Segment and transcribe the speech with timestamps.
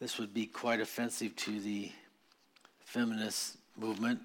[0.00, 1.90] this would be quite offensive to the
[2.84, 4.20] feminist movement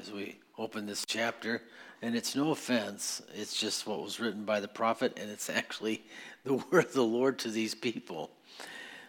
[0.00, 1.62] as we open this chapter.
[2.02, 6.02] And it's no offense, it's just what was written by the prophet, and it's actually
[6.44, 8.30] the word of the Lord to these people.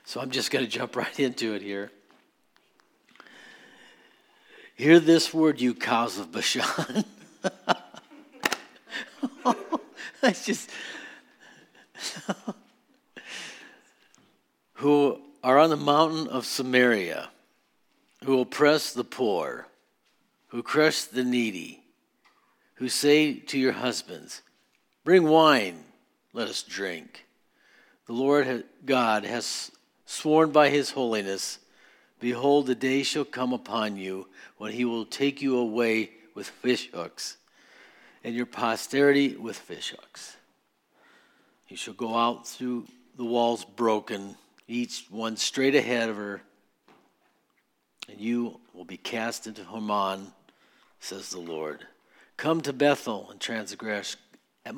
[0.05, 1.91] So I'm just going to jump right into it here.
[4.75, 7.03] Hear this word, you cows of Bashan.
[10.21, 10.69] That's just.
[14.73, 17.29] who are on the mountain of Samaria,
[18.23, 19.67] who oppress the poor,
[20.47, 21.83] who crush the needy,
[22.73, 24.41] who say to your husbands,
[25.03, 25.83] Bring wine,
[26.33, 27.27] let us drink.
[28.07, 29.69] The Lord God has
[30.07, 31.59] sworn by his holiness,
[32.19, 37.35] Behold, the day shall come upon you when he will take you away with fishhooks,
[38.23, 40.37] and your posterity with fishhooks.
[41.69, 44.37] You shall go out through the walls broken,
[44.67, 46.41] each one straight ahead of her,
[48.09, 50.33] and you will be cast into Harmon,
[50.99, 51.85] says the Lord.
[52.37, 54.17] Come to Bethel and transgress.
[54.65, 54.75] At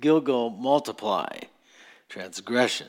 [0.00, 1.38] Gilgal, multiply
[2.08, 2.88] transgression.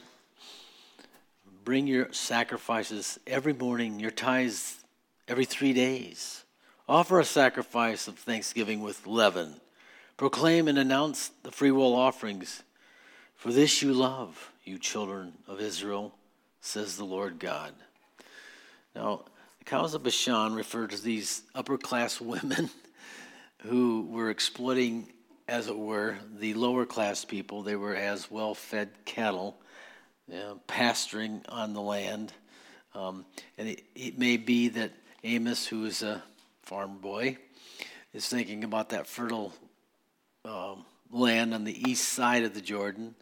[1.63, 4.83] Bring your sacrifices every morning, your tithes
[5.29, 6.43] every three days.
[6.89, 9.55] Offer a sacrifice of thanksgiving with leaven.
[10.17, 12.63] Proclaim and announce the freewill offerings.
[13.35, 16.13] For this you love, you children of Israel,
[16.63, 17.73] says the Lord God.
[18.95, 19.25] Now,
[19.59, 22.69] the cows of Bashan refer to these upper class women
[23.63, 25.11] who were exploiting,
[25.47, 27.63] as it were, the lower class people.
[27.63, 29.57] They were as well fed cattle
[30.33, 32.31] uh, pasturing on the land.
[32.95, 33.25] Um,
[33.57, 34.91] and it, it, may be that
[35.23, 36.23] Amos, who is a
[36.61, 37.37] farm boy,
[38.13, 39.51] is thinking about that fertile
[40.45, 43.15] um, land on the east side of the Jordan,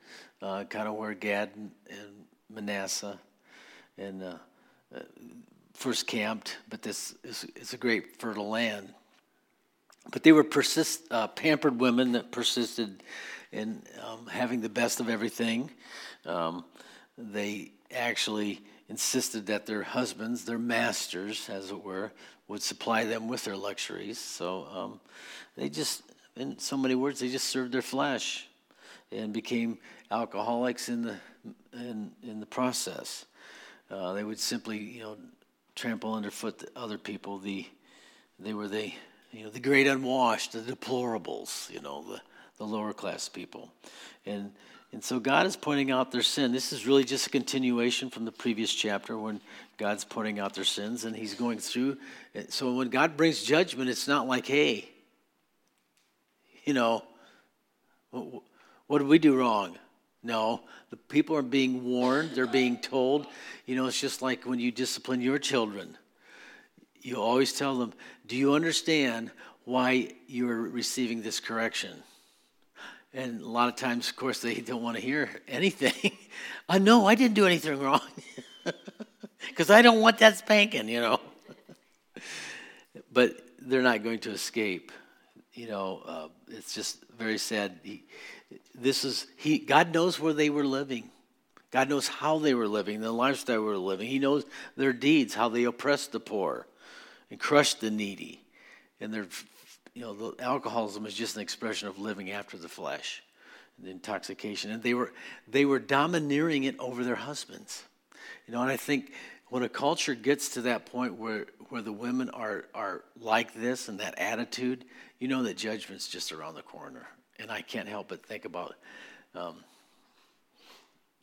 [0.43, 3.17] uh, kind of where Gad and, and Manasseh
[4.01, 4.33] and uh,
[4.95, 4.99] uh,
[5.73, 6.57] first camped.
[6.69, 8.93] But this is it's a great fertile land.
[10.11, 13.03] But they were persist, uh, pampered women that persisted
[13.51, 15.69] in um, having the best of everything.
[16.25, 16.65] Um,
[17.17, 22.11] they actually insisted that their husbands, their masters, as it were,
[22.47, 24.17] would supply them with their luxuries.
[24.17, 24.99] So um,
[25.55, 26.01] they just,
[26.35, 28.47] in so many words, they just served their flesh
[29.11, 29.77] and became
[30.09, 31.15] alcoholics in the
[31.73, 33.25] in in the process.
[33.91, 35.17] Uh, they would simply, you know,
[35.75, 37.37] trample underfoot the other people.
[37.39, 37.67] The
[38.39, 38.93] they were the
[39.31, 42.21] you know the great unwashed, the deplorables, you know, the
[42.57, 43.71] the lower class people,
[44.25, 44.51] and
[44.93, 46.51] and so God is pointing out their sin.
[46.51, 49.39] This is really just a continuation from the previous chapter when
[49.77, 51.97] God's pointing out their sins and he's going through.
[52.49, 54.89] So when God brings judgment, it's not like, hey,
[56.65, 57.03] you know,
[58.11, 59.77] what did we do wrong?
[60.23, 60.61] No,
[60.91, 63.27] the people are being warned, they're being told.
[63.65, 65.97] You know, it's just like when you discipline your children.
[67.01, 67.93] You always tell them,
[68.27, 69.31] Do you understand
[69.65, 72.03] why you're receiving this correction?
[73.13, 76.17] And a lot of times, of course, they don't want to hear anything.
[76.69, 78.01] I know I didn't do anything wrong
[79.49, 81.19] because I don't want that spanking, you know.
[83.11, 84.91] but they're not going to escape.
[85.53, 87.79] You know, uh, it's just very sad.
[87.83, 88.03] He,
[88.75, 89.59] this is he.
[89.59, 91.09] God knows where they were living.
[91.71, 94.07] God knows how they were living, the lifestyle they were living.
[94.07, 94.45] He knows
[94.75, 96.67] their deeds, how they oppressed the poor
[97.29, 98.43] and crushed the needy,
[98.99, 99.27] and their
[99.93, 103.23] you know, the alcoholism is just an expression of living after the flesh,
[103.79, 105.11] the intoxication, and they were
[105.47, 107.83] they were domineering it over their husbands.
[108.47, 109.11] You know, and I think
[109.49, 113.89] when a culture gets to that point where where the women are are like this
[113.89, 114.85] and that attitude,
[115.19, 117.07] you know that judgment's just around the corner.
[117.41, 118.75] And I can't help but think about
[119.33, 119.55] um,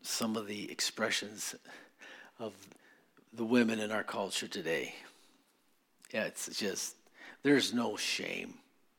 [0.03, 1.55] some of the expressions
[2.41, 2.53] of
[3.33, 4.95] the women in our culture today.
[6.13, 6.97] Yeah, it's just
[7.43, 8.55] there's no shame.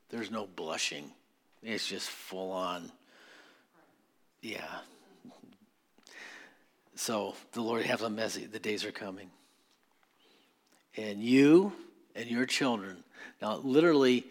[0.08, 1.10] There's no blushing.
[1.62, 2.90] It's just full on.
[4.40, 4.78] Yeah.
[6.94, 8.50] So the Lord have a message.
[8.50, 9.30] The days are coming.
[10.96, 11.72] And you
[12.14, 13.04] and your children.
[13.42, 14.26] Now, literally,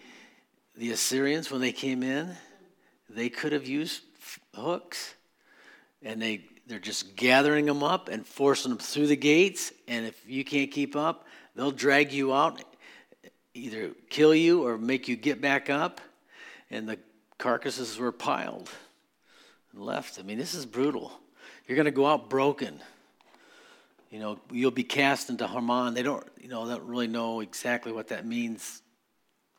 [0.75, 2.35] the Assyrians, when they came in,
[3.09, 4.03] they could have used
[4.53, 5.15] hooks.
[6.01, 9.73] And they, they're just gathering them up and forcing them through the gates.
[9.87, 11.25] And if you can't keep up,
[11.55, 12.63] they'll drag you out
[13.53, 16.01] either kill you or make you get back up.
[16.71, 16.99] And the
[17.37, 18.69] carcasses were piled
[19.73, 20.19] and left.
[20.19, 21.11] I mean, this is brutal.
[21.67, 22.79] You're going to go out broken.
[24.11, 25.93] You know, you'll be cast into Harmon.
[25.93, 28.81] They don't, you know, don't really know exactly what that means.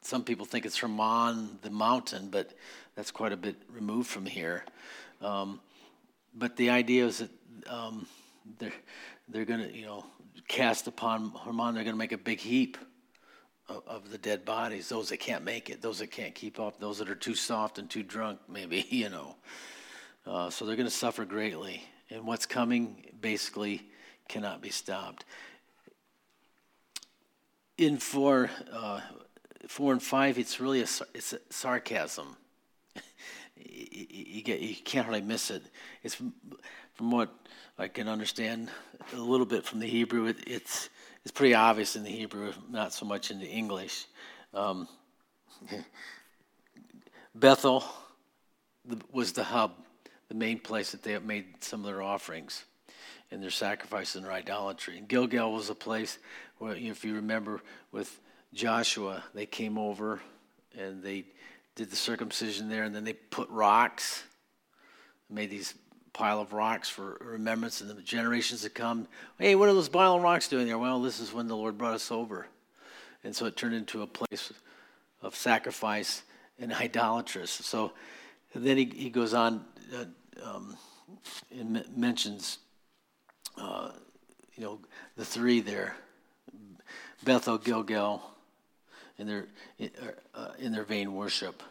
[0.02, 2.52] Some people think it's Hermon, the mountain, but
[2.94, 4.64] that's quite a bit removed from here.
[5.20, 5.60] Um,
[6.34, 7.30] but the idea is that
[7.68, 8.06] um,
[8.58, 8.72] they're
[9.28, 10.04] they're going to you know
[10.48, 11.74] cast upon Hermon.
[11.74, 12.78] They're going to make a big heap
[13.68, 14.88] of, of, the dead bodies.
[14.88, 17.78] Those that can't make it, those that can't keep up, those that are too soft
[17.78, 19.36] and too drunk, maybe you know.
[20.26, 23.82] Uh, so they're going to suffer greatly, and what's coming basically
[24.28, 25.24] cannot be stopped.
[27.78, 29.00] In four, uh,
[29.66, 32.36] four and five, it's really a, it's a sarcasm.
[33.68, 35.62] You, get, you can't hardly miss it.
[36.02, 36.32] It's from,
[36.94, 37.32] from what
[37.78, 38.70] I can understand
[39.12, 40.26] a little bit from the Hebrew.
[40.26, 40.88] It, it's
[41.22, 44.06] it's pretty obvious in the Hebrew, not so much in the English.
[44.54, 44.88] Um,
[47.34, 47.84] Bethel
[49.12, 49.72] was the hub,
[50.28, 52.64] the main place that they made some of their offerings
[53.30, 54.96] and their sacrifices and their idolatry.
[54.96, 56.18] And Gilgal was a place
[56.58, 57.60] where, if you remember,
[57.92, 58.18] with
[58.54, 60.20] Joshua, they came over
[60.76, 61.26] and they
[61.80, 64.22] did the circumcision there, and then they put rocks,
[65.30, 65.72] made these
[66.12, 69.08] pile of rocks for remembrance, and the generations to come.
[69.38, 70.76] Hey, what are those pile of rocks doing there?
[70.76, 72.46] Well, this is when the Lord brought us over,
[73.24, 74.52] and so it turned into a place
[75.22, 76.22] of sacrifice
[76.58, 77.50] and idolatrous.
[77.50, 77.92] So
[78.54, 79.64] then he, he goes on
[79.96, 80.04] uh,
[80.44, 80.76] um,
[81.50, 82.58] and mentions,
[83.56, 83.92] uh,
[84.54, 84.80] you know,
[85.16, 85.96] the three there,
[87.24, 88.22] Bethel, Gilgal,
[89.20, 89.46] in their
[90.34, 91.62] uh, in their vain worship.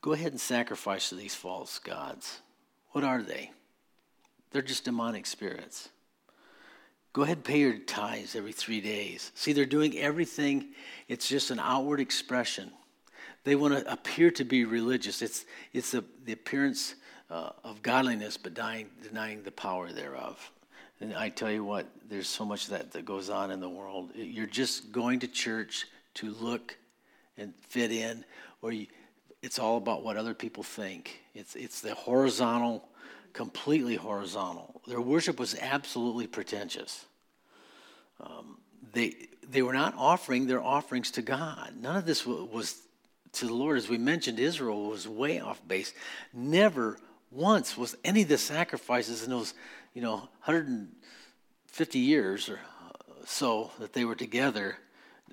[0.00, 2.40] Go ahead and sacrifice to these false gods.
[2.92, 3.50] What are they?
[4.50, 5.88] They're just demonic spirits.
[7.12, 9.32] Go ahead and pay your tithes every three days.
[9.34, 10.68] See, they're doing everything,
[11.08, 12.70] it's just an outward expression.
[13.44, 15.20] They want to appear to be religious.
[15.20, 16.94] It's, it's the, the appearance
[17.30, 20.50] uh, of godliness, but denying, denying the power thereof.
[21.00, 24.10] And I tell you what, there's so much that, that goes on in the world.
[24.14, 26.76] You're just going to church to look
[27.36, 28.24] and fit in,
[28.62, 28.86] or you,
[29.42, 31.20] it's all about what other people think.
[31.34, 32.88] It's, it's the horizontal,
[33.32, 34.80] completely horizontal.
[34.88, 37.06] Their worship was absolutely pretentious.
[38.20, 38.58] Um,
[38.92, 39.14] they,
[39.48, 41.74] they were not offering their offerings to God.
[41.80, 42.80] None of this was
[43.34, 43.78] to the Lord.
[43.78, 45.92] As we mentioned, Israel was way off base.
[46.32, 46.98] Never
[47.30, 49.54] once was any of the sacrifices in those,
[49.98, 52.60] you know, 150 years or
[53.24, 54.78] so that they were together,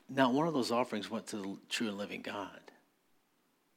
[0.09, 2.59] not one of those offerings went to the true and living God.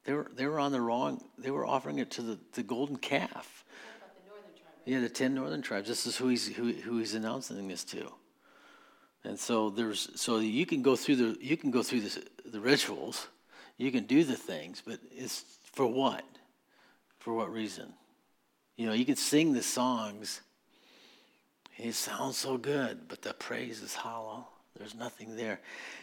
[0.04, 2.96] They were, they were on the wrong, they were offering it to the, the golden
[2.96, 3.66] calf.
[4.86, 5.88] The yeah, the ten northern tribes.
[5.88, 8.10] This is who he's, who, who he's announcing this to.
[9.24, 12.60] And so there's, so you can go through the, you can go through this, the
[12.60, 13.28] rituals,
[13.76, 16.24] you can do the things, but it's for what?
[17.18, 17.92] For what reason?
[18.78, 20.40] You know, you can sing the songs.
[21.78, 24.46] It sounds so good, but the praise is hollow.
[24.76, 25.60] There's nothing there.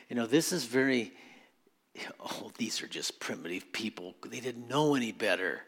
[0.10, 1.14] You know, this is very
[2.20, 4.16] oh, these are just primitive people.
[4.26, 5.62] They didn't know any better.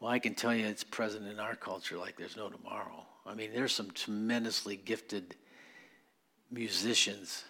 [0.00, 3.04] Well, I can tell you it's present in our culture like there's no tomorrow.
[3.26, 5.34] I mean, there's some tremendously gifted
[6.50, 7.44] musicians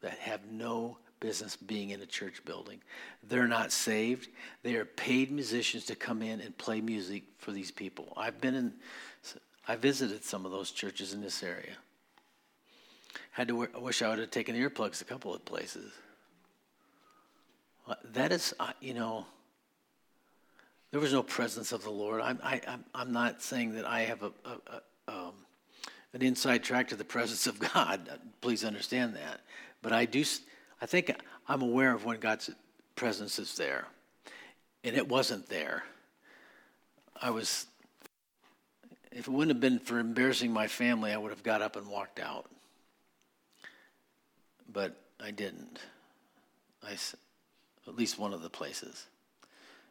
[0.00, 2.80] that have no business being in a church building.
[3.22, 4.28] They're not saved.
[4.62, 8.14] They are paid musicians to come in and play music for these people.
[8.16, 8.72] I've been in,
[9.68, 11.76] I visited some of those churches in this area.
[13.32, 15.92] Had to, wish I would have taken earplugs a couple of places.
[18.12, 19.26] That is, you know,
[20.90, 22.20] there was no presence of the Lord.
[22.20, 24.50] I'm, I, am i am not saying that I have a, a,
[25.08, 25.32] a um,
[26.12, 28.08] an inside track to the presence of God.
[28.40, 29.40] Please understand that.
[29.82, 30.24] But I do,
[30.80, 31.14] I think
[31.48, 32.50] I'm aware of when God's
[32.96, 33.86] presence is there.
[34.82, 35.84] And it wasn't there.
[37.20, 37.66] I was,
[39.12, 41.86] if it wouldn't have been for embarrassing my family, I would have got up and
[41.88, 42.46] walked out.
[44.72, 45.80] But I didn't.
[46.82, 49.06] I, at least one of the places.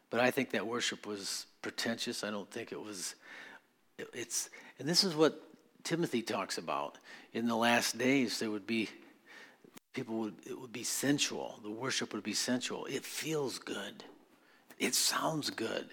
[0.08, 2.24] But I think that worship was pretentious.
[2.24, 3.14] I don't think it was.
[3.98, 5.40] It, it's and this is what
[5.84, 6.98] Timothy talks about.
[7.32, 8.88] In the last days, there would be
[9.92, 11.60] people would it would be sensual.
[11.62, 12.86] The worship would be sensual.
[12.86, 14.02] It feels good.
[14.78, 15.90] It sounds good.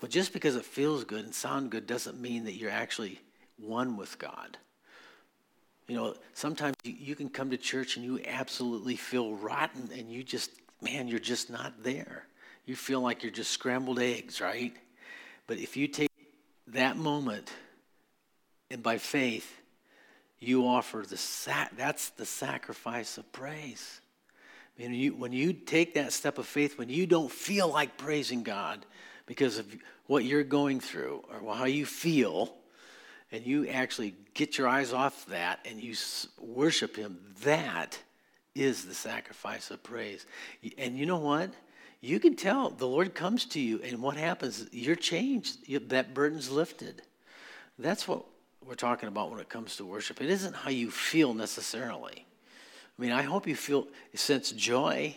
[0.00, 3.20] Well, just because it feels good and sound good doesn't mean that you're actually
[3.58, 4.56] one with God.
[5.86, 10.22] You know, sometimes you, can come to church and you absolutely feel rotten and you
[10.22, 12.24] just man, you're just not there.
[12.64, 14.74] You feel like you're just scrambled eggs, right?
[15.46, 16.10] But if you take
[16.68, 17.52] that moment
[18.70, 19.60] and by faith,
[20.38, 24.00] you offer the sac- that's the sacrifice of praise.
[24.78, 27.98] I mean, you, when you take that step of faith, when you don't feel like
[27.98, 28.86] praising God
[29.30, 29.66] because of
[30.08, 32.52] what you're going through or how you feel,
[33.30, 35.94] and you actually get your eyes off that and you
[36.40, 37.96] worship Him, that
[38.56, 40.26] is the sacrifice of praise.
[40.76, 41.50] And you know what?
[42.00, 44.66] you can tell the Lord comes to you, and what happens?
[44.72, 45.90] You're changed.
[45.90, 47.02] That burden's lifted.
[47.78, 48.24] That's what
[48.64, 50.20] we're talking about when it comes to worship.
[50.20, 52.26] It isn't how you feel necessarily.
[52.98, 55.16] I mean, I hope you feel sense joy,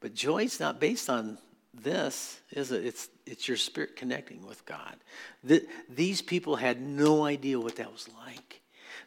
[0.00, 1.38] but joy is not based on
[1.74, 2.84] this, is it?
[2.84, 4.96] It's it's your spirit connecting with God.
[5.44, 8.60] The, these people had no idea what that was like.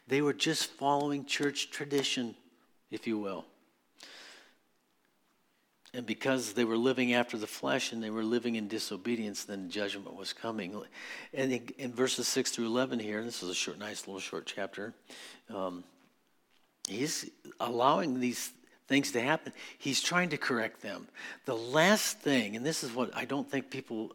[0.08, 2.36] They were just following church tradition,
[2.89, 3.46] if you will.
[5.94, 9.70] And because they were living after the flesh and they were living in disobedience, then
[9.70, 10.82] judgment was coming.
[11.34, 14.46] And in, in verses 6 through 11 here, this is a short, nice little short
[14.46, 14.94] chapter,
[15.53, 15.84] um,
[16.88, 18.53] he's allowing these
[18.88, 19.54] things to happen.
[19.78, 21.08] He's trying to correct them.
[21.46, 24.12] The last thing, and this is what I don't think people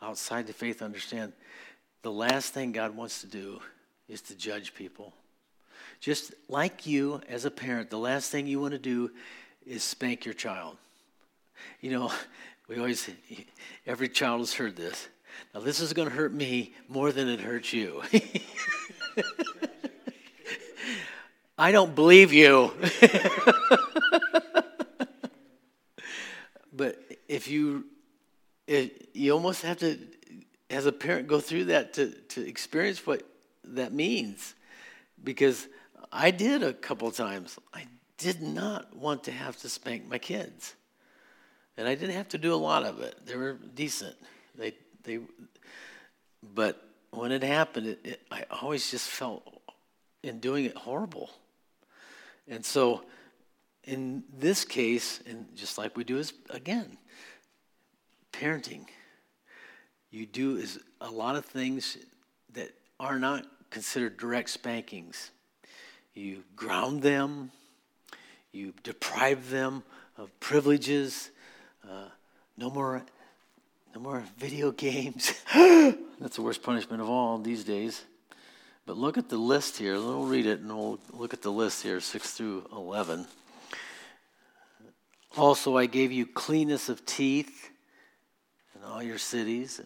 [0.00, 1.32] outside the faith understand,
[2.02, 3.60] the last thing God wants to do
[4.08, 5.12] is to judge people.
[6.00, 9.10] Just like you as a parent, the last thing you want to do
[9.64, 10.76] is spank your child.
[11.80, 12.12] You know,
[12.68, 13.08] we always,
[13.86, 15.08] every child has heard this.
[15.54, 18.02] Now, this is going to hurt me more than it hurts you.
[21.62, 22.72] I don't believe you.
[26.72, 27.84] but if you,
[28.66, 29.96] it, you almost have to,
[30.70, 33.22] as a parent, go through that to, to experience what
[33.62, 34.56] that means.
[35.22, 35.68] Because
[36.10, 37.56] I did a couple times.
[37.72, 37.86] I
[38.18, 40.74] did not want to have to spank my kids.
[41.76, 43.24] And I didn't have to do a lot of it.
[43.24, 44.16] They were decent.
[44.58, 45.20] They, they,
[46.42, 49.62] but when it happened, it, it, I always just felt
[50.24, 51.30] in doing it horrible.
[52.48, 53.04] And so,
[53.84, 56.98] in this case, and just like we do is again,
[58.32, 58.86] parenting,
[60.10, 61.96] you do is a lot of things
[62.52, 62.70] that
[63.00, 65.30] are not considered direct spankings.
[66.14, 67.50] You ground them,
[68.52, 69.82] you deprive them
[70.18, 71.30] of privileges,
[71.88, 72.08] uh,
[72.58, 73.02] no more,
[73.94, 75.32] no more video games.
[75.54, 78.04] That's the worst punishment of all these days.
[78.84, 79.94] But look at the list here.
[79.94, 83.26] We'll read it and we'll look at the list here, 6 through 11.
[85.36, 87.70] Also, I gave you cleanness of teeth
[88.74, 89.80] in all your cities,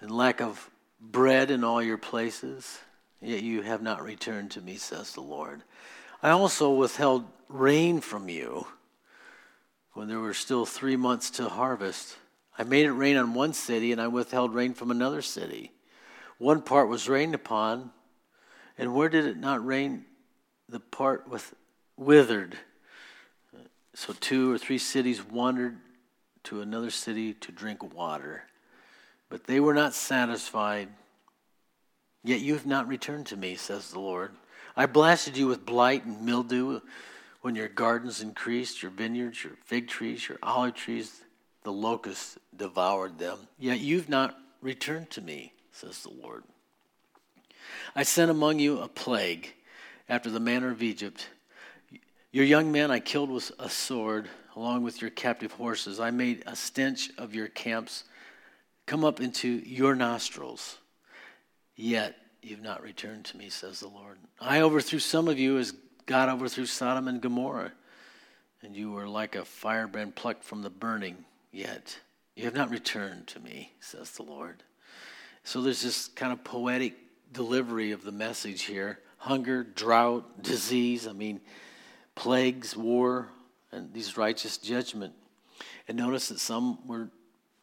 [0.00, 0.70] and lack of
[1.00, 2.78] bread in all your places,
[3.20, 5.62] yet you have not returned to me, says the Lord.
[6.22, 8.66] I also withheld rain from you
[9.94, 12.16] when there were still three months to harvest.
[12.56, 15.72] I made it rain on one city, and I withheld rain from another city.
[16.38, 17.90] One part was rained upon,
[18.76, 20.04] and where did it not rain?
[20.68, 21.54] The part with
[21.96, 22.56] withered.
[23.94, 25.76] So two or three cities wandered
[26.44, 28.44] to another city to drink water,
[29.28, 30.88] but they were not satisfied.
[32.22, 34.32] Yet you have not returned to me, says the Lord.
[34.76, 36.80] I blasted you with blight and mildew
[37.42, 41.22] when your gardens increased, your vineyards, your fig trees, your olive trees,
[41.62, 43.38] the locusts devoured them.
[43.58, 46.44] Yet you've not returned to me, says the Lord.
[47.96, 49.52] I sent among you a plague
[50.08, 51.28] after the manner of Egypt.
[52.30, 55.98] Your young men I killed with a sword, along with your captive horses.
[55.98, 58.04] I made a stench of your camps
[58.86, 60.78] come up into your nostrils.
[61.74, 64.18] Yet you've not returned to me, says the Lord.
[64.40, 65.72] I overthrew some of you as
[66.06, 67.72] God overthrew Sodom and Gomorrah,
[68.62, 71.98] and you were like a firebrand plucked from the burning, yet
[72.36, 74.62] you have not returned to me, says the Lord.
[75.44, 76.94] So there's this kind of poetic
[77.32, 81.40] delivery of the message here hunger, drought, disease, I mean,
[82.14, 83.28] plagues, war,
[83.72, 85.14] and these righteous judgment.
[85.88, 87.08] And notice that some were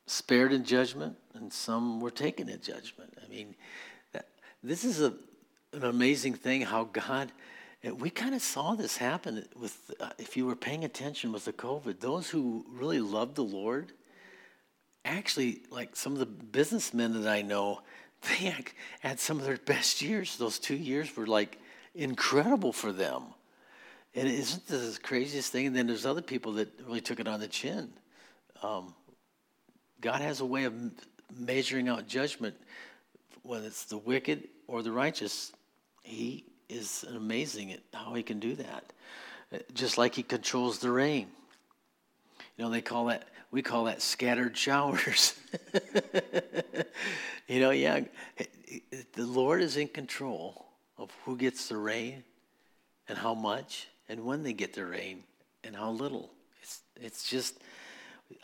[0.08, 3.16] spared in judgment and some were taken in judgment.
[3.24, 3.54] I mean,
[4.12, 4.26] that,
[4.64, 5.14] this is a,
[5.74, 7.32] an amazing thing how God
[7.84, 11.54] we kind of saw this happen with, uh, if you were paying attention with the
[11.54, 13.92] COVID, those who really loved the Lord,
[15.06, 17.82] actually, like some of the businessmen that I know,
[18.22, 18.54] they
[19.00, 20.38] had some of their best years.
[20.38, 21.60] Those two years were like
[21.96, 23.24] incredible for them.
[24.14, 25.68] And isn't this the craziest thing?
[25.68, 27.92] And then there's other people that really took it on the chin.
[28.62, 28.94] Um,
[30.02, 30.74] God has a way of
[31.38, 32.56] measuring out judgment,
[33.44, 35.54] whether it's the wicked or the righteous.
[36.04, 38.84] He is amazing at how he can do that.
[39.54, 41.28] Uh, just like he controls the rain.
[42.58, 45.36] You know, they call that, we call that scattered showers.
[47.48, 48.02] you know, yeah,
[49.14, 50.66] the Lord is in control
[50.98, 52.24] of who gets the rain
[53.10, 55.24] and how much and when they get the rain
[55.64, 56.32] and how little.
[56.62, 57.60] It's, it's just,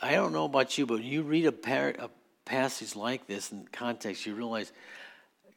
[0.02, 2.10] I don't know about you, but when you read a, par- a
[2.44, 4.72] passage like this in context, you realize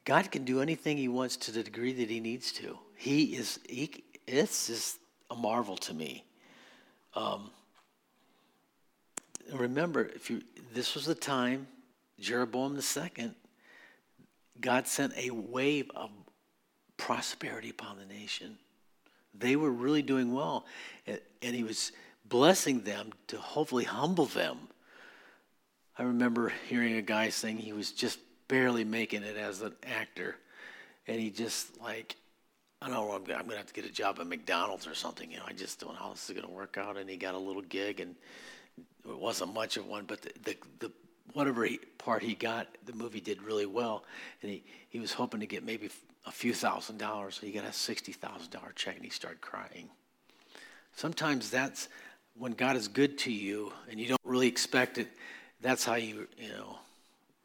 [0.05, 2.77] God can do anything He wants to the degree that He needs to.
[2.95, 4.97] He is, he, it's just
[5.29, 6.23] a marvel to me.
[7.15, 7.51] Um,
[9.53, 10.41] remember, if you
[10.73, 11.67] this was the time,
[12.19, 13.31] Jeroboam II,
[14.59, 16.09] God sent a wave of
[16.97, 18.57] prosperity upon the nation.
[19.33, 20.65] They were really doing well,
[21.07, 21.91] and he was
[22.25, 24.57] blessing them to hopefully humble them.
[25.97, 30.35] I remember hearing a guy saying he was just barely making it as an actor,
[31.07, 32.15] and he just like,
[32.81, 34.95] I don't know, I'm, I'm going to have to get a job at McDonald's or
[34.95, 35.31] something.
[35.31, 36.97] You know, I just don't know how this is going to work out.
[36.97, 38.15] And he got a little gig, and
[39.07, 40.91] it wasn't much of one, but the, the, the
[41.33, 44.03] whatever he, part he got, the movie did really well,
[44.41, 45.89] and he, he was hoping to get maybe
[46.25, 47.35] a few thousand dollars.
[47.35, 49.89] So he got a sixty thousand dollar check, and he started crying.
[50.95, 51.87] Sometimes that's
[52.37, 55.07] when God is good to you, and you don't really expect it.
[55.61, 56.79] That's how you you know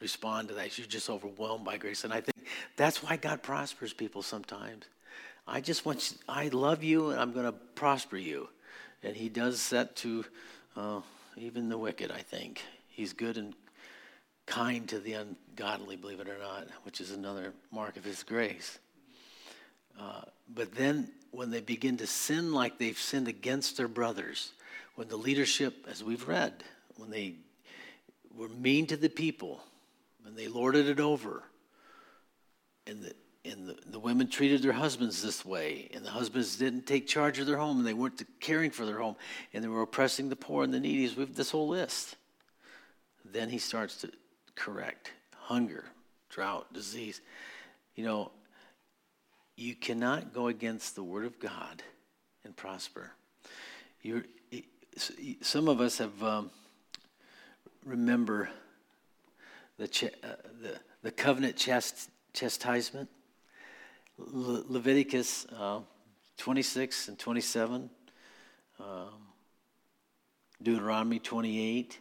[0.01, 0.77] respond to that.
[0.79, 2.47] You're just overwhelmed by grace, and I think
[2.77, 4.85] that's why God prospers people sometimes.
[5.49, 8.49] I just want you, I love you, and I'm going to prosper you,
[9.03, 10.25] and He does that to
[10.77, 11.01] uh,
[11.37, 12.11] even the wicked.
[12.11, 13.55] I think He's good and
[14.47, 18.79] kind to the ungodly, believe it or not, which is another mark of His grace.
[19.99, 20.23] Uh,
[20.55, 24.53] but then when they begin to sin like they've sinned against their brothers,
[24.95, 26.65] when the leadership, as we've read,
[26.97, 27.35] when they
[28.35, 29.61] were mean to the people,
[30.23, 31.43] when they lorded it over,
[32.87, 33.15] and the,
[33.47, 37.39] and the, the women treated their husbands this way, and the husbands didn't take charge
[37.39, 39.17] of their home, and they weren't caring for their home,
[39.53, 41.15] and they were oppressing the poor and the needy.
[41.17, 42.17] We've this whole list.
[43.25, 44.11] Then he starts to
[44.55, 45.85] correct hunger,
[46.29, 47.21] drought, disease.
[47.95, 48.31] You know,
[49.57, 51.83] you cannot go against the word of God
[52.45, 53.13] and prosper.
[54.03, 54.25] you
[55.43, 56.51] some of us have um,
[57.85, 58.49] remember
[59.79, 63.09] the, ch- uh, the, the covenant chast- chastisement.
[64.19, 65.81] Le- Leviticus uh,
[66.39, 67.91] 26 and 27,
[68.81, 68.87] um,
[70.63, 71.99] Deuteronomy 28.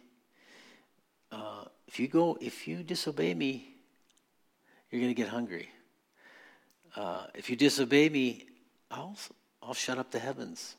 [1.32, 3.68] Uh, if you go, if you disobey me,
[4.90, 5.68] you're going to get hungry.
[6.94, 8.46] Uh, if you disobey me,
[8.90, 9.16] I'll,
[9.62, 10.76] I'll shut up the heavens.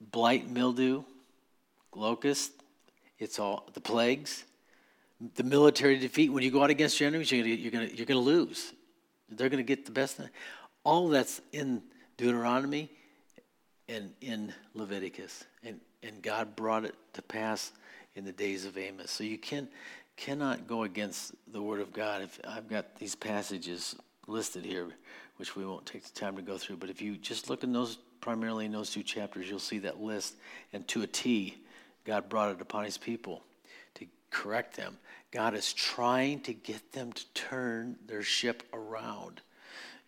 [0.00, 1.04] Blight, mildew,
[1.94, 2.52] locust,
[3.18, 4.44] it's all the plagues,
[5.36, 6.30] the military defeat.
[6.30, 8.72] When you go out against your enemies, you're going you're to you're going to lose.
[9.30, 10.20] They're going to get the best.
[10.84, 11.82] All that's in
[12.16, 12.90] Deuteronomy
[13.88, 15.44] and in Leviticus.
[15.64, 17.72] And, and God brought it to pass
[18.14, 19.10] in the days of Amos.
[19.10, 19.68] So you can,
[20.16, 22.22] cannot go against the Word of God.
[22.22, 24.88] If I've got these passages listed here,
[25.36, 27.72] which we won't take the time to go through, but if you just look in
[27.72, 30.36] those, primarily in those two chapters, you'll see that list.
[30.72, 31.56] And to a T,
[32.04, 33.42] God brought it upon His people
[34.30, 34.98] correct them.
[35.30, 39.40] God is trying to get them to turn their ship around,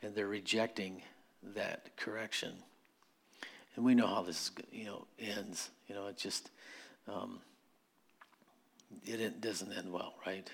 [0.03, 1.03] and they're rejecting
[1.55, 2.53] that correction.
[3.77, 5.71] And we know how this, you know, ends.
[5.89, 6.51] You know, it just.
[7.07, 7.41] Um,
[9.07, 10.51] it doesn't end well, right?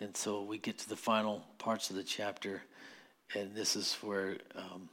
[0.00, 2.62] And so we get to the final parts of the chapter,
[3.34, 4.88] and this is where um,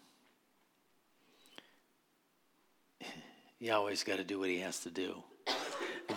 [3.60, 5.24] Yahweh's got to do what he has to do.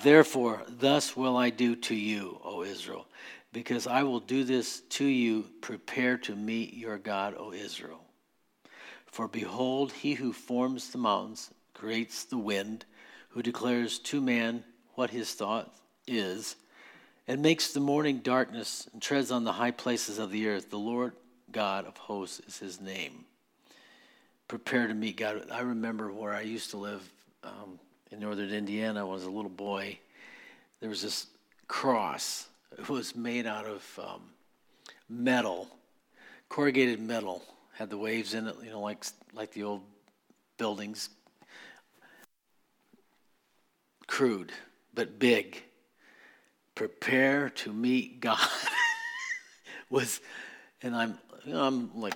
[0.03, 3.07] Therefore, thus will I do to you, O Israel,
[3.53, 5.47] because I will do this to you.
[5.61, 8.01] Prepare to meet your God, O Israel.
[9.07, 12.85] For behold, he who forms the mountains, creates the wind,
[13.31, 15.73] who declares to man what his thought
[16.07, 16.57] is,
[17.29, 20.71] and makes the morning darkness and treads on the high places of the earth.
[20.71, 21.13] The Lord
[21.53, 23.25] God of hosts is his name.
[24.49, 25.47] Prepare to meet God.
[25.51, 27.09] I remember where I used to live
[27.45, 27.79] um,
[28.13, 29.05] in northern Indiana.
[29.05, 29.99] when I was a little boy.
[30.81, 31.27] There was this
[31.67, 32.47] cross.
[32.79, 34.23] It was made out of um,
[35.09, 35.69] metal,
[36.49, 37.43] corrugated metal.
[37.75, 39.83] Had the waves in it, you know, like like the old
[40.59, 41.09] buildings.
[44.07, 44.53] Crude,
[44.95, 45.63] but big
[46.75, 48.39] prepare to meet God
[49.91, 50.21] was,
[50.83, 52.15] and I'm, you know, I'm like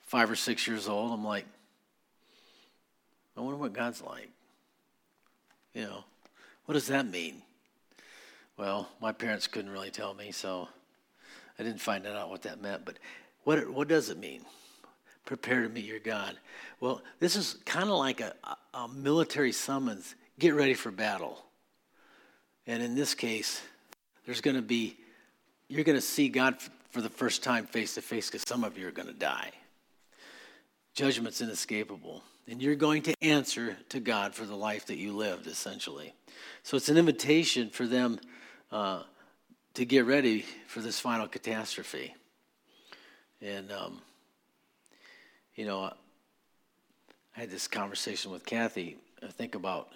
[0.00, 1.12] five or six years old.
[1.12, 1.46] I'm like,
[3.36, 4.31] I wonder what God's like.
[5.74, 6.04] You know,
[6.66, 7.42] what does that mean?
[8.56, 10.68] Well, my parents couldn't really tell me, so
[11.58, 12.84] I didn't find out what that meant.
[12.84, 12.98] But
[13.44, 14.42] what, what does it mean?
[15.24, 16.36] Prepare to meet your God.
[16.80, 18.34] Well, this is kind of like a,
[18.74, 20.14] a military summons.
[20.38, 21.44] Get ready for battle.
[22.66, 23.62] And in this case,
[24.26, 24.96] there's going to be,
[25.68, 26.56] you're going to see God
[26.90, 29.50] for the first time face to face because some of you are going to die.
[30.94, 32.22] Judgment's inescapable.
[32.48, 36.12] And you're going to answer to God for the life that you lived, essentially.
[36.62, 38.18] So it's an invitation for them
[38.70, 39.02] uh,
[39.74, 42.14] to get ready for this final catastrophe.
[43.40, 44.00] And, um,
[45.54, 45.92] you know,
[47.36, 48.98] I had this conversation with Kathy.
[49.22, 49.88] I think about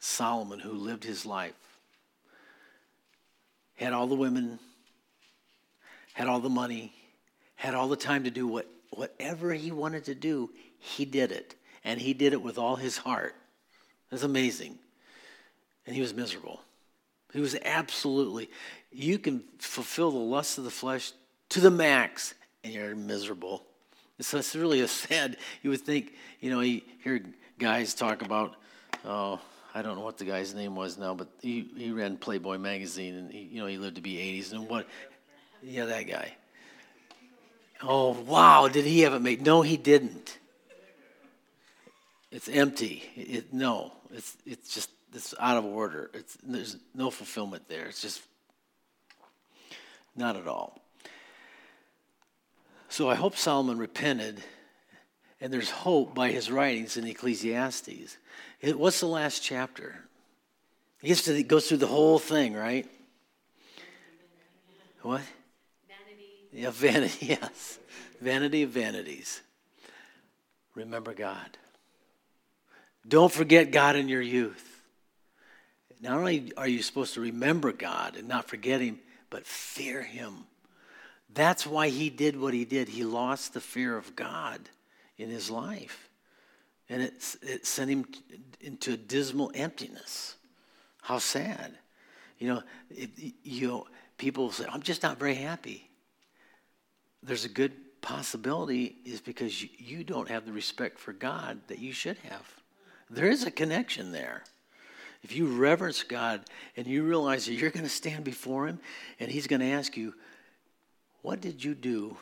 [0.00, 1.54] Solomon, who lived his life,
[3.76, 4.58] had all the women,
[6.12, 6.92] had all the money,
[7.56, 10.50] had all the time to do what, whatever he wanted to do,
[10.84, 11.54] he did it.
[11.82, 13.34] And he did it with all his heart.
[14.10, 14.78] That's amazing.
[15.86, 16.60] And he was miserable.
[17.32, 18.48] He was absolutely,
[18.92, 21.12] you can fulfill the lust of the flesh
[21.48, 23.64] to the max, and you're miserable.
[24.20, 27.24] So it's really a sad, you would think, you know, you hear
[27.58, 28.54] guys talk about,
[29.04, 29.40] oh,
[29.74, 33.16] I don't know what the guy's name was now, but he, he ran Playboy magazine,
[33.16, 34.52] and he, you know he lived to be 80s.
[34.52, 34.86] And what?
[35.62, 36.34] Yeah, that guy.
[37.82, 38.68] Oh wow!
[38.68, 39.42] Did he have it made?
[39.42, 40.38] No, he didn't.
[42.34, 43.04] It's empty.
[43.14, 46.10] It, no, it's it's just it's out of order.
[46.12, 47.86] It's there's no fulfillment there.
[47.86, 48.20] It's just
[50.16, 50.80] not at all.
[52.88, 54.42] So I hope Solomon repented,
[55.40, 58.16] and there's hope by his writings in Ecclesiastes.
[58.64, 60.00] What's the last chapter?
[61.02, 62.90] He gets to, goes through the whole thing, right?
[65.02, 65.22] What?
[65.86, 66.32] Vanity.
[66.52, 67.78] Yeah, vanity, yes.
[68.20, 69.40] Vanity of vanities.
[70.74, 71.58] Remember God.
[73.06, 74.82] Don't forget God in your youth.
[76.00, 78.98] Not only are you supposed to remember God and not forget Him,
[79.30, 80.44] but fear Him.
[81.32, 82.88] That's why He did what He did.
[82.88, 84.60] He lost the fear of God
[85.18, 86.10] in His life.
[86.88, 88.04] And it, it sent him
[88.60, 90.36] into a dismal emptiness.
[91.00, 91.72] How sad.
[92.38, 93.10] You know, it,
[93.42, 93.86] you know,
[94.18, 95.88] people say, I'm just not very happy.
[97.22, 101.78] There's a good possibility is because you, you don't have the respect for God that
[101.78, 102.46] you should have.
[103.14, 104.42] There is a connection there.
[105.22, 106.42] If you reverence God
[106.76, 108.80] and you realize that you're going to stand before Him
[109.20, 110.14] and He's going to ask you,
[111.22, 112.16] What did you do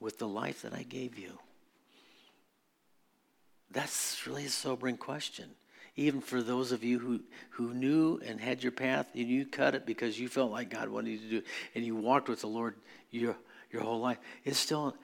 [0.00, 1.38] with the life that I gave you?
[3.70, 5.50] That's really a sobering question.
[5.96, 9.74] Even for those of you who, who knew and had your path and you cut
[9.74, 12.40] it because you felt like God wanted you to do it and you walked with
[12.40, 12.74] the Lord
[13.10, 13.36] your,
[13.70, 14.94] your whole life, it's still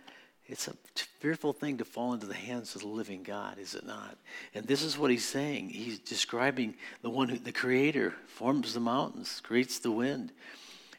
[0.53, 0.75] it's a
[1.19, 4.17] fearful thing to fall into the hands of the living God, is it not?
[4.55, 5.71] And this is what he's saying.
[5.71, 10.31] He's describing the one who, the creator, forms the mountains, creates the wind.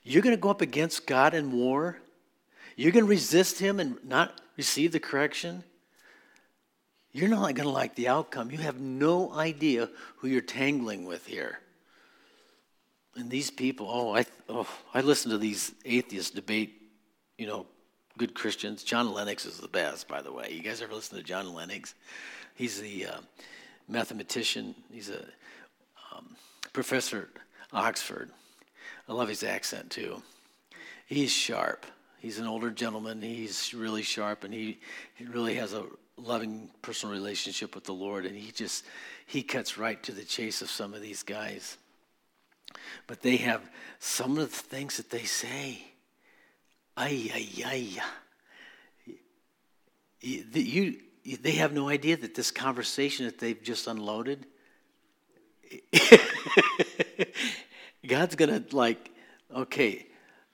[0.03, 1.99] You're going to go up against God in war?
[2.75, 5.63] You're going to resist him and not receive the correction?
[7.13, 8.49] you're not going to like the outcome.
[8.49, 11.59] You have no idea who you're tangling with here.
[13.15, 16.81] And these people, oh, I, oh, I listen to these atheists debate,
[17.37, 17.67] you know,
[18.17, 18.84] good Christians.
[18.84, 20.52] John Lennox is the best, by the way.
[20.52, 21.95] You guys ever listen to John Lennox?
[22.56, 23.17] He's the uh,
[23.88, 24.76] mathematician.
[24.91, 25.23] He's a
[26.13, 26.36] um,
[26.71, 27.41] professor at
[27.78, 28.30] Oxford.
[29.08, 30.21] I love his accent too.
[31.06, 31.86] He's sharp.
[32.19, 33.21] He's an older gentleman.
[33.21, 34.80] He's really sharp, and he,
[35.15, 35.84] he really has a
[36.15, 38.86] loving personal relationship with the Lord, and he just
[39.26, 41.78] he cuts right to the chase of some of these guys.
[43.08, 45.92] But they have some of the things that they say.
[46.95, 48.01] Ay ay ay.
[50.21, 50.97] You,
[51.41, 54.45] they have no idea that this conversation that they've just unloaded.
[58.08, 59.12] God's gonna like,
[59.53, 60.06] okay.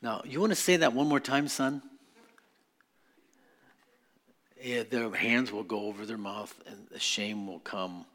[0.01, 1.81] Now you want to say that one more time, son?
[4.61, 8.05] yeah, their hands will go over their mouth and the shame will come.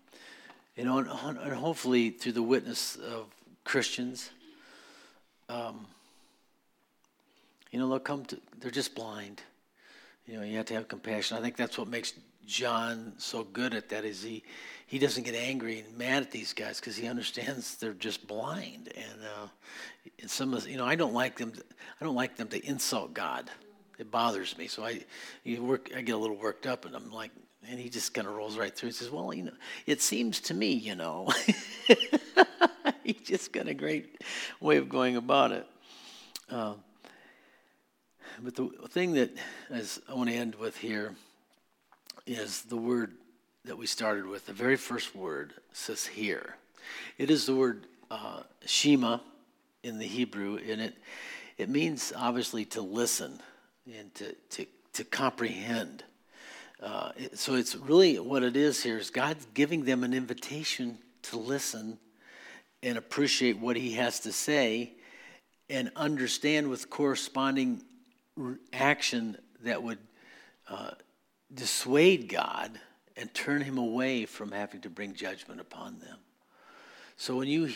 [0.76, 3.26] You know, and, and hopefully through the witness of
[3.64, 4.30] Christians,
[5.48, 5.87] um,
[7.74, 9.42] you know, they'll come to, they're just blind.
[10.26, 11.37] You know, you have to have compassion.
[11.37, 12.12] I think that's what makes
[12.46, 14.44] John so good at that is he,
[14.87, 18.92] he doesn't get angry and mad at these guys because he understands they're just blind.
[18.94, 19.48] And, uh,
[20.20, 21.64] and some of, you know, I don't like them, to,
[22.00, 23.50] I don't like them to insult God
[23.98, 24.66] it bothers me.
[24.66, 25.04] So I,
[25.44, 27.30] you work, I get a little worked up, and I'm like,
[27.68, 28.90] and he just kind of rolls right through.
[28.90, 29.52] He says, "Well, you know,
[29.87, 31.30] it seems to me, you know."
[33.04, 34.20] He's just got a great
[34.60, 35.66] way of going about it.
[36.50, 36.74] Uh,
[38.42, 39.30] but the thing that
[39.70, 41.14] I want to end with here
[42.26, 43.12] is the word
[43.64, 44.46] that we started with.
[44.46, 46.56] The very first word says "here."
[47.18, 49.18] It is the word uh, "shema"
[49.82, 50.94] in the Hebrew, and it
[51.56, 53.40] it means obviously to listen
[53.86, 56.02] and to, to, to comprehend.
[56.82, 61.38] Uh, so it's really what it is here is God's giving them an invitation to
[61.38, 61.98] listen
[62.82, 64.92] and appreciate what he has to say
[65.70, 67.82] and understand with corresponding
[68.72, 69.98] action that would
[70.68, 70.92] uh,
[71.52, 72.78] dissuade God
[73.16, 76.18] and turn him away from having to bring judgment upon them.
[77.16, 77.72] So when you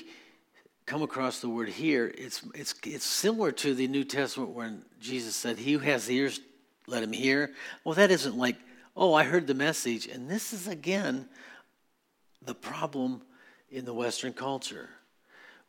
[0.86, 5.36] come across the word here, it's, it's, it's similar to the New Testament when Jesus
[5.36, 6.40] said, He who has ears,
[6.86, 7.52] let him hear.
[7.84, 8.56] Well, that isn't like,
[8.96, 10.06] oh, I heard the message.
[10.06, 11.28] And this is, again,
[12.42, 13.22] the problem
[13.70, 14.88] in the Western culture.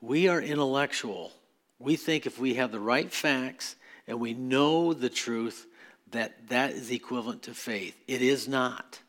[0.01, 1.33] We are intellectual.
[1.77, 3.75] We think if we have the right facts
[4.09, 5.67] and we know the truth,
[6.11, 7.95] that that is equivalent to faith.
[8.07, 8.99] It is not.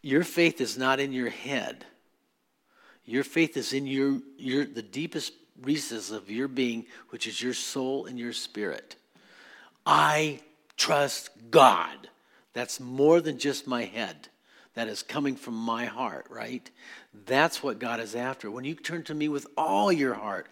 [0.00, 1.84] Your faith is not in your head.
[3.04, 7.52] Your faith is in your, your the deepest recesses of your being, which is your
[7.52, 8.96] soul and your spirit.
[9.84, 10.40] I
[10.78, 12.08] trust God.
[12.54, 14.28] That's more than just my head.
[14.72, 16.68] That is coming from my heart, right?
[17.26, 18.50] That's what God is after.
[18.50, 20.46] When you turn to me with all your heart,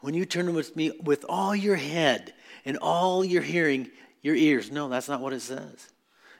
[0.00, 3.90] when you turn to me with all your head and all you're hearing,
[4.22, 4.70] your ears.
[4.70, 5.88] No, that's not what it says.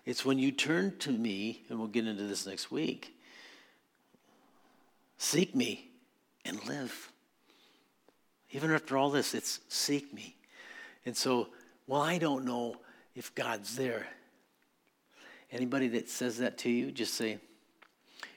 [0.04, 3.14] It's when you turn to me, and we'll get into this next week,
[5.18, 5.90] seek me
[6.44, 7.12] and live.
[8.50, 10.36] Even after all this, it's seek me.
[11.06, 11.48] And so,
[11.86, 12.76] well, I don't know
[13.14, 14.06] if God's there.
[15.52, 17.38] Anybody that says that to you, just say,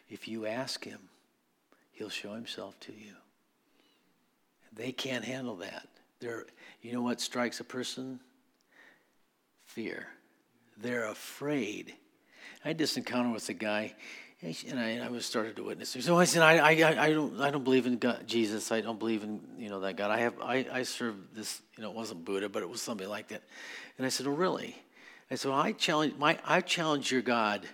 [0.10, 1.00] if you ask him,
[1.92, 3.14] he'll show himself to you.
[4.76, 5.88] They can't handle that.
[6.24, 6.46] They're,
[6.82, 8.20] you know what strikes a person?
[9.66, 10.08] Fear.
[10.78, 11.94] They're afraid.
[12.64, 13.94] I had this encounter with a guy,
[14.42, 15.98] and I, I was started to witness.
[16.00, 18.72] So I said, I, I, I don't, I don't believe in God, Jesus.
[18.72, 20.12] I don't believe in, you know, that God.
[20.12, 23.10] I have, I, I serve this, you know, it wasn't Buddha, but it was somebody
[23.10, 23.44] like that.
[23.98, 24.78] And I said, oh, really?
[25.30, 27.68] I said, well, I challenge, my, I challenge your God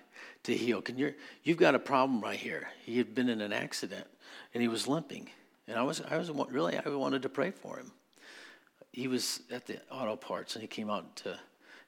[0.43, 0.81] to heal.
[0.81, 2.67] Can you, you've got a problem right here.
[2.83, 4.07] He had been in an accident,
[4.55, 5.29] and he was limping.
[5.67, 7.91] And I was, I was really, I wanted to pray for him.
[8.91, 11.39] He was at the auto parts, and he came out to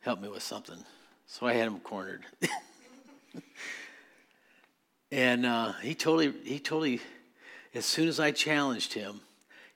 [0.02, 0.78] help me with something.
[1.26, 2.26] So I had him cornered.
[5.12, 7.02] and uh, he totally, he totally,
[7.74, 9.22] as soon as I challenged him,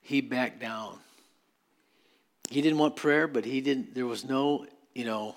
[0.02, 1.00] he backed down.
[2.50, 5.36] He didn't want prayer, but he didn't, there was no, you know,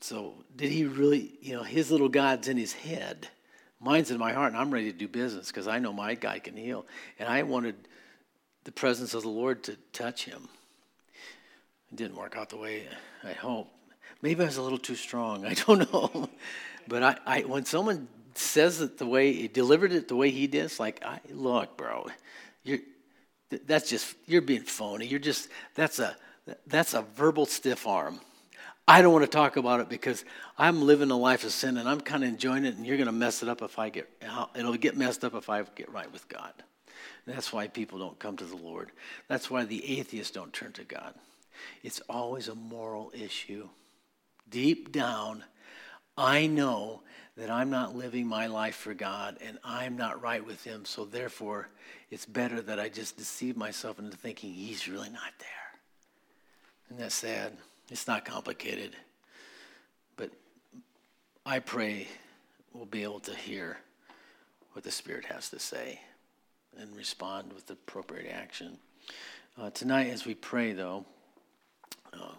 [0.00, 3.28] so did he really, you know, his little God's in his head.
[3.80, 6.38] Mine's in my heart, and I'm ready to do business because I know my guy
[6.38, 6.86] can heal.
[7.18, 7.76] And I wanted
[8.64, 10.48] the presence of the Lord to touch him.
[11.90, 12.86] It didn't work out the way
[13.24, 13.70] I hoped.
[14.22, 15.44] Maybe I was a little too strong.
[15.46, 16.28] I don't know.
[16.88, 20.46] but I, I, when someone says it the way he delivered it the way he
[20.46, 22.06] did, it's like, I, look, bro,
[22.64, 22.78] you're
[23.66, 25.06] that's just you're being phony.
[25.06, 26.16] You're just that's a
[26.66, 28.20] that's a verbal stiff arm.
[28.88, 30.24] I don't want to talk about it because
[30.58, 33.06] I'm living a life of sin and I'm kind of enjoying it, and you're going
[33.06, 34.08] to mess it up if I get,
[34.56, 36.52] it'll get messed up if I get right with God.
[37.26, 38.90] That's why people don't come to the Lord.
[39.28, 41.14] That's why the atheists don't turn to God.
[41.82, 43.68] It's always a moral issue.
[44.50, 45.44] Deep down,
[46.16, 47.02] I know
[47.36, 51.04] that I'm not living my life for God and I'm not right with Him, so
[51.04, 51.68] therefore
[52.10, 55.48] it's better that I just deceive myself into thinking He's really not there.
[56.88, 57.52] Isn't that sad?
[57.90, 58.96] It's not complicated.
[60.16, 60.30] But
[61.46, 62.08] I pray
[62.72, 63.78] we'll be able to hear
[64.72, 66.00] what the Spirit has to say
[66.78, 68.78] and respond with appropriate action.
[69.58, 71.04] Uh, tonight, as we pray, though,
[72.12, 72.32] uh,